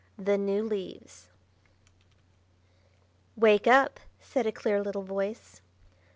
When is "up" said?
3.67-3.99